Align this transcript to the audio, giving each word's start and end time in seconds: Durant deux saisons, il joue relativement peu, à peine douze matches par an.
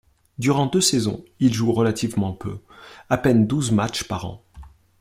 Durant 0.39 0.65
deux 0.65 0.81
saisons, 0.81 1.23
il 1.39 1.53
joue 1.53 1.71
relativement 1.73 2.33
peu, 2.33 2.57
à 3.11 3.19
peine 3.19 3.45
douze 3.45 3.71
matches 3.71 4.05
par 4.05 4.25
an. 4.25 4.41